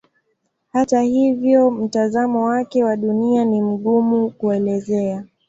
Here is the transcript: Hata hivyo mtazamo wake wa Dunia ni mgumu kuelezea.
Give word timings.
Hata 0.71 1.01
hivyo 1.01 1.71
mtazamo 1.71 2.43
wake 2.45 2.83
wa 2.83 2.95
Dunia 2.97 3.45
ni 3.45 3.61
mgumu 3.61 4.29
kuelezea. 4.31 5.25